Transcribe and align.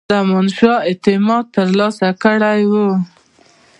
زمانشاه 0.13 0.77
اعتماد 0.89 1.45
ترلاسه 1.55 2.09
کړی 2.23 2.61
وو. 2.71 2.87